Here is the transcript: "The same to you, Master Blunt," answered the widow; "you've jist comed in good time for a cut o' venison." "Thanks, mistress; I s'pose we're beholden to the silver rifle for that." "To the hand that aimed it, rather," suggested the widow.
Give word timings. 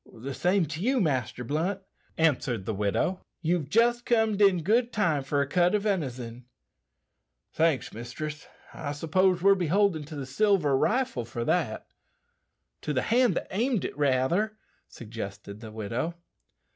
"The 0.19 0.33
same 0.33 0.65
to 0.65 0.81
you, 0.81 0.99
Master 0.99 1.43
Blunt," 1.43 1.79
answered 2.17 2.65
the 2.65 2.73
widow; 2.73 3.21
"you've 3.43 3.69
jist 3.69 4.03
comed 4.03 4.41
in 4.41 4.63
good 4.63 4.91
time 4.91 5.21
for 5.23 5.41
a 5.41 5.47
cut 5.47 5.75
o' 5.75 5.77
venison." 5.77 6.45
"Thanks, 7.53 7.93
mistress; 7.93 8.47
I 8.73 8.93
s'pose 8.93 9.43
we're 9.43 9.53
beholden 9.53 10.03
to 10.05 10.15
the 10.15 10.25
silver 10.25 10.75
rifle 10.75 11.23
for 11.23 11.45
that." 11.45 11.85
"To 12.81 12.93
the 12.93 13.03
hand 13.03 13.35
that 13.35 13.47
aimed 13.51 13.85
it, 13.85 13.95
rather," 13.95 14.57
suggested 14.87 15.59
the 15.59 15.71
widow. 15.71 16.15